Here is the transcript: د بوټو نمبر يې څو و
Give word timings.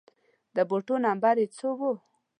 د 0.55 0.57
بوټو 0.69 0.95
نمبر 1.05 1.35
يې 1.41 1.47
څو 1.57 1.69
و 1.79 1.81